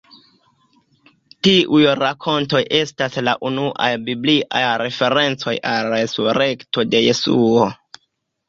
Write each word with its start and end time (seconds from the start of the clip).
Tiuj 1.47 1.81
rakontoj 1.99 2.61
estas 2.79 3.19
la 3.27 3.35
unuaj 3.49 3.91
bibliaj 4.09 4.63
referencoj 4.85 5.55
al 5.75 5.91
la 5.93 6.01
resurekto 6.01 6.89
de 6.95 7.05
Jesuo. 7.11 7.71